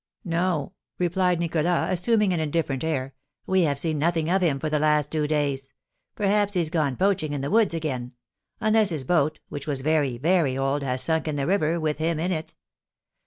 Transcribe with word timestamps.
"No," 0.25 0.73
replied 0.97 1.39
Nicholas, 1.39 1.67
assuming 1.91 2.33
an 2.33 2.39
indifferent 2.39 2.83
air; 2.83 3.13
"we 3.45 3.61
have 3.65 3.77
seen 3.77 3.99
nothing 3.99 4.31
of 4.31 4.41
him 4.41 4.59
for 4.59 4.67
the 4.67 4.79
last 4.79 5.11
two 5.11 5.27
days. 5.27 5.71
Perhaps 6.15 6.55
he's 6.55 6.71
gone 6.71 6.95
poaching 6.95 7.33
in 7.33 7.41
the 7.41 7.51
woods 7.51 7.75
again; 7.75 8.13
unless 8.59 8.89
his 8.89 9.03
boat, 9.03 9.39
which 9.49 9.67
was 9.67 9.81
very, 9.81 10.17
very 10.17 10.57
old, 10.57 10.81
has 10.81 11.03
sunk 11.03 11.27
in 11.27 11.35
the 11.35 11.45
river, 11.45 11.79
with 11.79 11.99
him 11.99 12.19
in 12.19 12.31
it." 12.31 12.55